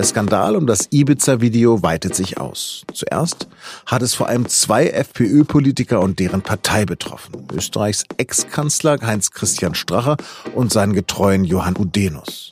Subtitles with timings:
[0.00, 2.84] Der Skandal um das Ibiza-Video weitet sich aus.
[2.94, 3.48] Zuerst
[3.84, 7.46] hat es vor allem zwei FPÖ-Politiker und deren Partei betroffen.
[7.52, 10.16] Österreichs Ex-Kanzler Heinz-Christian Strache
[10.54, 12.50] und seinen getreuen Johann Udenus.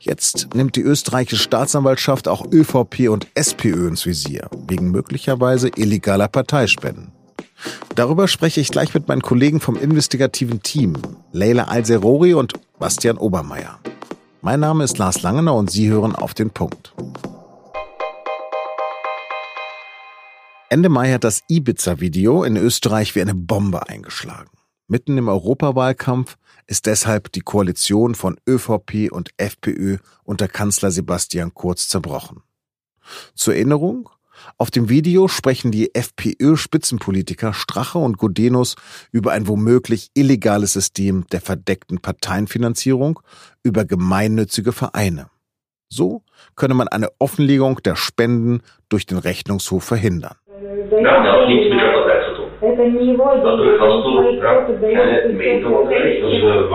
[0.00, 7.10] Jetzt nimmt die österreichische Staatsanwaltschaft auch ÖVP und SPÖ ins Visier, wegen möglicherweise illegaler Parteispenden.
[7.94, 10.92] Darüber spreche ich gleich mit meinen Kollegen vom investigativen Team,
[11.32, 13.80] Leila Alserori und Bastian Obermeier.
[14.46, 16.94] Mein Name ist Lars Langener und Sie hören auf den Punkt.
[20.68, 24.50] Ende Mai hat das Ibiza-Video in Österreich wie eine Bombe eingeschlagen.
[24.86, 31.88] Mitten im Europawahlkampf ist deshalb die Koalition von ÖVP und FPÖ unter Kanzler Sebastian Kurz
[31.88, 32.44] zerbrochen.
[33.34, 34.08] Zur Erinnerung,
[34.58, 38.76] auf dem Video sprechen die FPÖ-Spitzenpolitiker Strache und Godenus
[39.12, 43.20] über ein womöglich illegales System der verdeckten Parteienfinanzierung
[43.62, 45.26] über gemeinnützige Vereine.
[45.88, 46.22] So
[46.56, 50.34] könne man eine Offenlegung der Spenden durch den Rechnungshof verhindern.
[50.90, 52.48] Nein, auch nichts mit der Partei zu tun.
[53.42, 56.24] Dadurch hast du keine Meldung gekriegt.
[56.24, 56.70] Unsere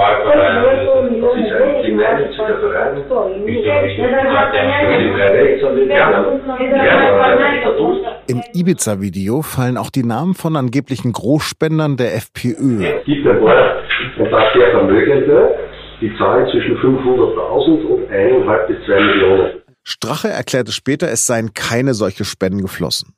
[8.27, 12.83] Im Ibiza-Video fallen auch die Namen von angeblichen Großspendern der FPÖ.
[12.83, 13.75] Es gibt ein paar,
[14.17, 15.55] ein paar sehr Vermögende,
[16.01, 19.61] die zahlen zwischen 500.000 und 1,5 bis 2 Millionen.
[19.83, 23.13] Strache erklärte später, es seien keine solche Spenden geflossen.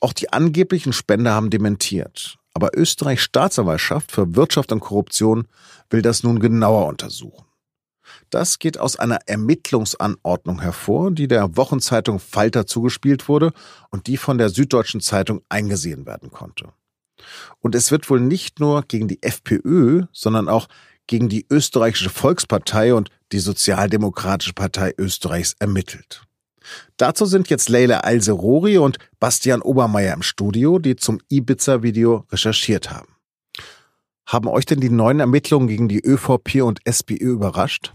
[0.00, 2.36] Auch die angeblichen Spender haben dementiert.
[2.54, 5.48] Aber Österreichs Staatsanwaltschaft für Wirtschaft und Korruption
[5.90, 7.44] will das nun genauer untersuchen.
[8.30, 13.52] Das geht aus einer Ermittlungsanordnung hervor, die der Wochenzeitung Falter zugespielt wurde
[13.90, 16.72] und die von der Süddeutschen Zeitung eingesehen werden konnte.
[17.60, 20.68] Und es wird wohl nicht nur gegen die FPÖ, sondern auch
[21.06, 26.23] gegen die Österreichische Volkspartei und die Sozialdemokratische Partei Österreichs ermittelt.
[26.96, 33.08] Dazu sind jetzt Leila Alserori und Bastian Obermeier im Studio, die zum Ibiza-Video recherchiert haben.
[34.26, 37.94] Haben euch denn die neuen Ermittlungen gegen die ÖVP und SPÖ überrascht?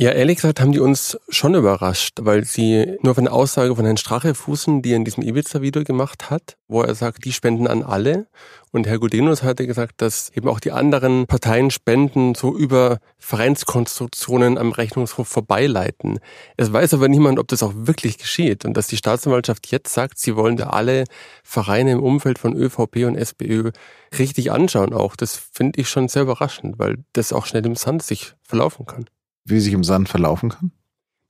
[0.00, 3.84] Ja, ehrlich gesagt haben die uns schon überrascht, weil sie nur auf eine Aussage von
[3.84, 7.66] Herrn Strache fußen, die er in diesem Ibiza-Video gemacht hat, wo er sagt, die spenden
[7.66, 8.28] an alle.
[8.70, 14.56] Und Herr Gudenus hatte gesagt, dass eben auch die anderen Parteien Spenden so über Vereinskonstruktionen
[14.56, 16.20] am Rechnungshof vorbeileiten.
[16.56, 18.64] Es weiß aber niemand, ob das auch wirklich geschieht.
[18.64, 21.06] Und dass die Staatsanwaltschaft jetzt sagt, sie wollen da alle
[21.42, 23.72] Vereine im Umfeld von ÖVP und SPÖ
[24.16, 28.04] richtig anschauen auch, das finde ich schon sehr überraschend, weil das auch schnell im Sand
[28.04, 29.06] sich verlaufen kann
[29.50, 30.72] wie sich im Sand verlaufen kann?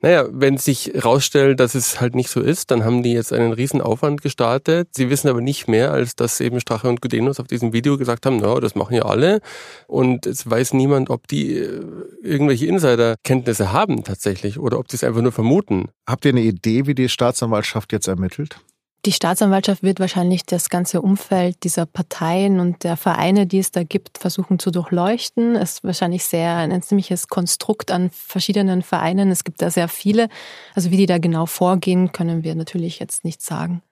[0.00, 3.52] Naja, wenn sich herausstellt, dass es halt nicht so ist, dann haben die jetzt einen
[3.52, 4.90] riesen Aufwand gestartet.
[4.92, 8.24] Sie wissen aber nicht mehr, als dass eben Strache und Gudenus auf diesem Video gesagt
[8.24, 9.40] haben, na, das machen ja alle.
[9.88, 11.82] Und es weiß niemand, ob die äh,
[12.22, 15.88] irgendwelche Insiderkenntnisse haben tatsächlich oder ob sie es einfach nur vermuten.
[16.06, 18.60] Habt ihr eine Idee, wie die Staatsanwaltschaft jetzt ermittelt?
[19.06, 23.84] Die Staatsanwaltschaft wird wahrscheinlich das ganze Umfeld dieser Parteien und der Vereine, die es da
[23.84, 25.54] gibt, versuchen zu durchleuchten.
[25.54, 29.30] Es ist wahrscheinlich sehr ein ziemliches Konstrukt an verschiedenen Vereinen.
[29.30, 30.28] Es gibt da sehr viele.
[30.74, 33.82] Also wie die da genau vorgehen, können wir natürlich jetzt nicht sagen.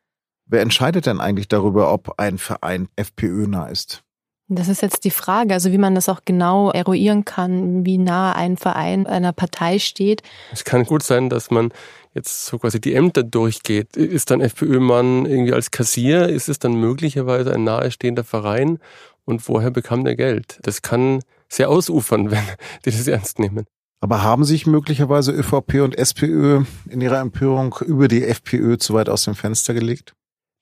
[0.45, 4.03] Wer entscheidet denn eigentlich darüber, ob ein Verein FPÖ-nah ist?
[4.49, 8.33] Das ist jetzt die Frage, also wie man das auch genau eruieren kann, wie nah
[8.33, 10.23] ein Verein einer Partei steht.
[10.53, 11.73] Es kann gut sein, dass man
[12.15, 13.97] jetzt so quasi die Ämter durchgeht.
[13.97, 16.29] Ist dann FPÖ-Mann irgendwie als Kassier?
[16.29, 18.79] Ist es dann möglicherweise ein nahestehender Verein?
[19.25, 20.61] Und woher bekam der Geld?
[20.63, 22.45] Das kann sehr ausufern, wenn
[22.85, 23.67] die das ernst nehmen.
[24.01, 29.09] Aber haben sich möglicherweise ÖVP und SPÖ in ihrer Empörung über die FPÖ zu weit
[29.09, 30.15] aus dem Fenster gelegt?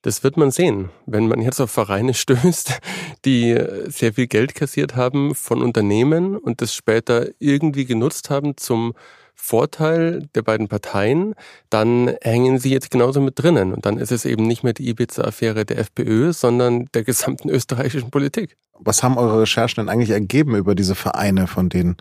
[0.04, 2.78] Das wird man sehen, wenn man jetzt auf Vereine stößt,
[3.24, 8.92] die sehr viel Geld kassiert haben von Unternehmen und das später irgendwie genutzt haben zum
[9.34, 11.34] Vorteil der beiden Parteien,
[11.70, 13.72] dann hängen sie jetzt genauso mit drinnen.
[13.72, 18.10] Und dann ist es eben nicht mehr die Ibiza-Affäre der FPÖ, sondern der gesamten österreichischen
[18.10, 18.58] Politik.
[18.78, 21.96] Was haben eure Recherchen denn eigentlich ergeben über diese Vereine, von denen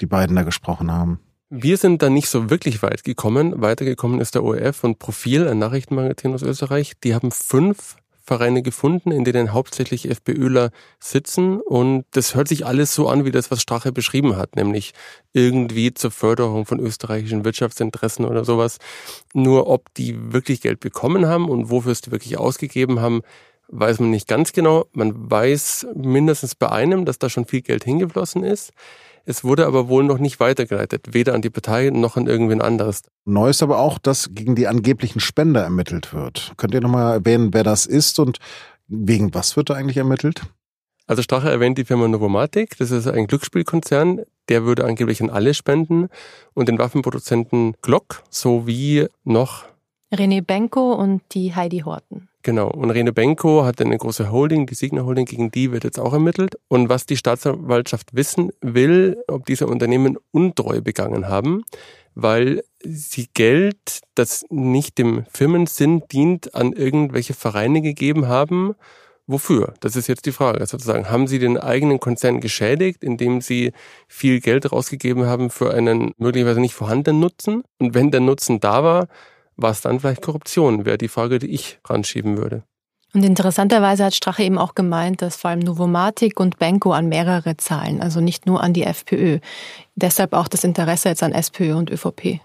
[0.00, 1.18] die beiden da gesprochen haben?
[1.50, 3.62] Wir sind da nicht so wirklich weit gekommen.
[3.62, 6.92] Weitergekommen ist der ORF und Profil, ein Nachrichtenmagazin aus Österreich.
[7.02, 11.58] Die haben fünf Vereine gefunden, in denen hauptsächlich FPÖler sitzen.
[11.58, 14.92] Und das hört sich alles so an, wie das, was Strache beschrieben hat, nämlich
[15.32, 18.76] irgendwie zur Förderung von österreichischen Wirtschaftsinteressen oder sowas.
[19.32, 23.22] Nur ob die wirklich Geld bekommen haben und wofür es die wirklich ausgegeben haben,
[23.68, 24.84] weiß man nicht ganz genau.
[24.92, 28.74] Man weiß mindestens bei einem, dass da schon viel Geld hingeflossen ist.
[29.28, 33.02] Es wurde aber wohl noch nicht weitergeleitet, weder an die Partei noch an irgendwen anderes.
[33.26, 36.54] Neu ist aber auch, dass gegen die angeblichen Spender ermittelt wird.
[36.56, 38.38] Könnt ihr nochmal erwähnen, wer das ist und
[38.86, 40.44] wegen was wird da eigentlich ermittelt?
[41.06, 45.52] Also Strache erwähnt die Firma Novomatic, das ist ein Glücksspielkonzern, der würde angeblich an alle
[45.52, 46.08] spenden
[46.54, 49.66] und den Waffenproduzenten Glock sowie noch
[50.12, 52.28] René Benko und die Heidi Horten.
[52.42, 52.70] Genau.
[52.70, 56.12] Und Rene Benko hat eine große Holding, die Signa Holding, gegen die wird jetzt auch
[56.12, 56.58] ermittelt.
[56.68, 61.64] Und was die Staatsanwaltschaft wissen will, ob diese Unternehmen Untreue begangen haben,
[62.14, 68.74] weil sie Geld, das nicht dem Firmensinn dient, an irgendwelche Vereine gegeben haben.
[69.26, 69.74] Wofür?
[69.80, 70.64] Das ist jetzt die Frage.
[70.64, 73.72] Sozusagen, haben sie den eigenen Konzern geschädigt, indem sie
[74.06, 77.62] viel Geld rausgegeben haben für einen möglicherweise nicht vorhandenen Nutzen?
[77.78, 79.08] Und wenn der Nutzen da war,
[79.58, 82.62] war es dann vielleicht Korruption, wäre die Frage, die ich ranschieben würde.
[83.14, 87.56] Und interessanterweise hat Strache eben auch gemeint, dass vor allem Novomatic und Benko an mehrere
[87.56, 89.38] zahlen, also nicht nur an die FPÖ.
[89.96, 92.40] Deshalb auch das Interesse jetzt an SPÖ und ÖVP.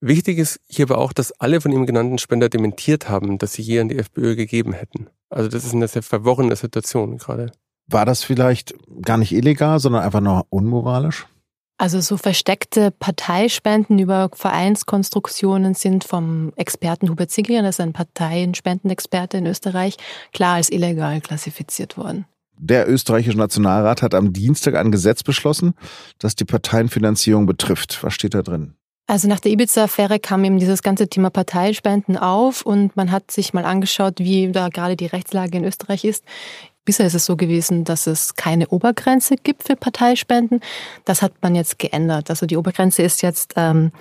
[0.00, 3.62] Wichtig ist hier aber auch, dass alle von ihm genannten Spender dementiert haben, dass sie
[3.62, 5.08] je an die FPÖ gegeben hätten.
[5.28, 7.52] Also das ist eine sehr verworrene Situation gerade.
[7.86, 11.26] War das vielleicht gar nicht illegal, sondern einfach nur unmoralisch?
[11.80, 19.38] Also so versteckte Parteispenden über Vereinskonstruktionen sind vom Experten Hubert Ziegler, das ist ein Parteienspendenexperte
[19.38, 19.96] in Österreich,
[20.34, 22.26] klar als illegal klassifiziert worden.
[22.58, 25.72] Der österreichische Nationalrat hat am Dienstag ein Gesetz beschlossen,
[26.18, 28.04] das die Parteienfinanzierung betrifft.
[28.04, 28.74] Was steht da drin?
[29.10, 33.54] Also nach der Ibiza-Affäre kam eben dieses ganze Thema Parteispenden auf und man hat sich
[33.54, 36.24] mal angeschaut, wie da gerade die Rechtslage in Österreich ist.
[36.84, 40.60] Bisher ist es so gewesen, dass es keine Obergrenze gibt für Parteispenden.
[41.04, 42.30] Das hat man jetzt geändert.
[42.30, 43.92] Also die Obergrenze ist jetzt, ähm,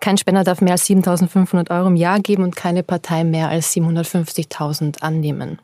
[0.00, 3.74] kein Spender darf mehr als 7.500 Euro im Jahr geben und keine Partei mehr als
[3.74, 5.60] 750.000 annehmen.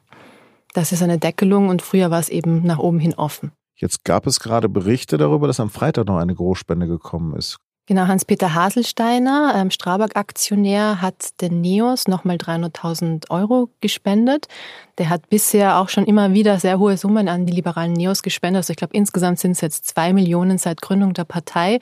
[0.74, 3.52] Das ist eine Deckelung und früher war es eben nach oben hin offen.
[3.76, 7.58] Jetzt gab es gerade Berichte darüber, dass am Freitag noch eine Großspende gekommen ist.
[7.92, 14.48] Genau, Hans-Peter Haselsteiner, ähm, Strabag-Aktionär, hat den NEOS nochmal 300.000 Euro gespendet.
[14.96, 18.60] Der hat bisher auch schon immer wieder sehr hohe Summen an die liberalen NEOS gespendet.
[18.60, 21.80] Also ich glaube, insgesamt sind es jetzt zwei Millionen seit Gründung der Partei.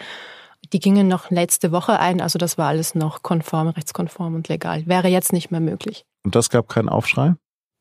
[0.72, 4.88] Die gingen noch letzte Woche ein, also das war alles noch konform, rechtskonform und legal.
[4.88, 6.04] Wäre jetzt nicht mehr möglich.
[6.24, 7.36] Und das gab keinen Aufschrei?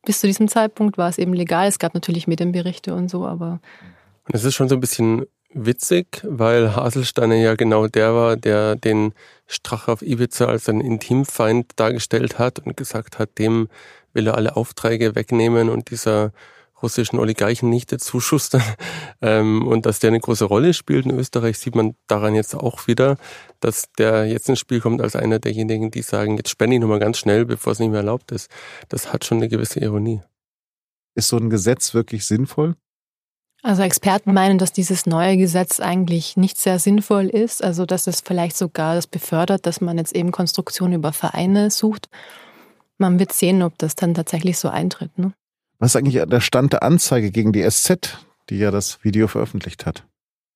[0.06, 1.68] Bis zu diesem Zeitpunkt war es eben legal.
[1.68, 3.60] Es gab natürlich Medienberichte und so, aber.
[4.28, 8.76] Und es ist schon so ein bisschen witzig, weil Haselsteiner ja genau der war, der
[8.76, 9.14] den
[9.48, 13.70] Strache auf Ibiza als einen Intimfeind dargestellt hat und gesagt hat, dem
[14.14, 16.32] will er alle Aufträge wegnehmen und dieser
[16.82, 18.64] russischen Oligarchen nicht dazu schustern.
[19.22, 22.88] Ähm, und dass der eine große Rolle spielt in Österreich, sieht man daran jetzt auch
[22.88, 23.18] wieder,
[23.60, 27.00] dass der jetzt ins Spiel kommt als einer derjenigen, die sagen, jetzt spende ich nochmal
[27.00, 28.50] ganz schnell, bevor es nicht mehr erlaubt ist.
[28.88, 30.22] Das hat schon eine gewisse Ironie.
[31.16, 32.76] Ist so ein Gesetz wirklich sinnvoll?
[33.62, 38.22] Also Experten meinen, dass dieses neue Gesetz eigentlich nicht sehr sinnvoll ist, also dass es
[38.22, 42.10] vielleicht sogar das befördert, dass man jetzt eben Konstruktionen über Vereine sucht.
[42.98, 45.18] Man wird sehen, ob das dann tatsächlich so eintritt.
[45.18, 45.34] Ne?
[45.78, 48.18] Was ist eigentlich der Stand der Anzeige gegen die SZ,
[48.50, 50.06] die ja das Video veröffentlicht hat?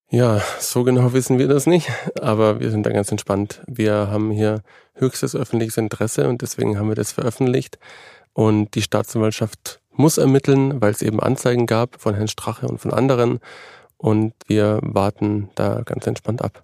[0.09, 1.89] Ja, so genau wissen wir das nicht,
[2.21, 3.61] aber wir sind da ganz entspannt.
[3.65, 4.61] Wir haben hier
[4.93, 7.79] höchstes öffentliches Interesse und deswegen haben wir das veröffentlicht.
[8.33, 12.93] Und die Staatsanwaltschaft muss ermitteln, weil es eben Anzeigen gab von Herrn Strache und von
[12.93, 13.39] anderen.
[13.97, 16.61] Und wir warten da ganz entspannt ab.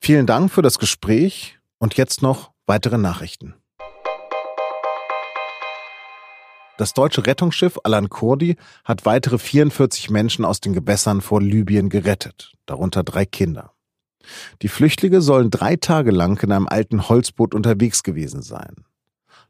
[0.00, 3.54] Vielen Dank für das Gespräch und jetzt noch weitere Nachrichten.
[6.78, 12.52] Das deutsche Rettungsschiff Alan Kurdi hat weitere 44 Menschen aus den Gewässern vor Libyen gerettet,
[12.66, 13.72] darunter drei Kinder.
[14.62, 18.84] Die Flüchtlinge sollen drei Tage lang in einem alten Holzboot unterwegs gewesen sein.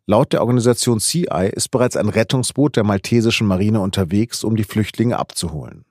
[0.06, 5.16] Laut der Organisation CI ist bereits ein Rettungsboot der maltesischen Marine unterwegs, um die Flüchtlinge
[5.18, 5.84] abzuholen.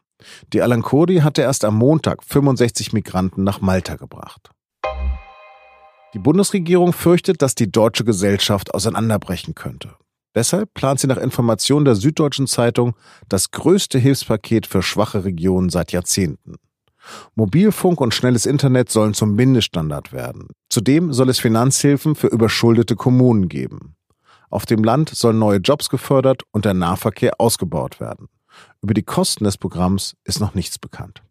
[0.51, 4.51] Die Alan Kurdi hatte erst am Montag 65 Migranten nach Malta gebracht.
[6.13, 9.95] Die Bundesregierung fürchtet, dass die deutsche Gesellschaft auseinanderbrechen könnte.
[10.35, 12.95] Deshalb plant sie nach Informationen der Süddeutschen Zeitung
[13.29, 16.55] das größte Hilfspaket für schwache Regionen seit Jahrzehnten.
[17.35, 20.47] Mobilfunk und schnelles Internet sollen zum Mindeststandard werden.
[20.69, 23.95] Zudem soll es Finanzhilfen für überschuldete Kommunen geben.
[24.51, 28.27] Auf dem Land sollen neue Jobs gefördert und der Nahverkehr ausgebaut werden.
[28.81, 31.23] Über die Kosten des Programms ist noch nichts bekannt.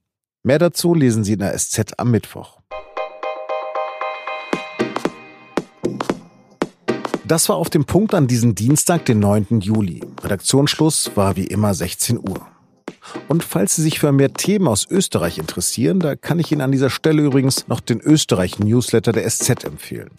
[0.43, 2.61] Mehr dazu lesen Sie in der SZ am Mittwoch.
[7.27, 9.61] Das war auf dem Punkt an diesem Dienstag, den 9.
[9.61, 10.03] Juli.
[10.23, 12.47] Redaktionsschluss war wie immer 16 Uhr.
[13.29, 16.73] Und falls Sie sich für mehr Themen aus Österreich interessieren, da kann ich Ihnen an
[16.73, 20.11] dieser Stelle übrigens noch den Österreich-Newsletter der SZ empfehlen.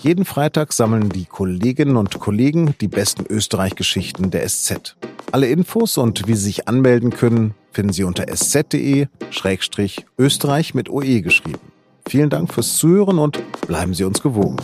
[0.00, 4.96] Jeden Freitag sammeln die Kolleginnen und Kollegen die besten Österreich-Geschichten der SZ.
[5.32, 11.60] Alle Infos und wie Sie sich anmelden können, finden Sie unter sz.de-österreich mit OE geschrieben.
[12.08, 14.56] Vielen Dank fürs Zuhören und bleiben Sie uns gewogen.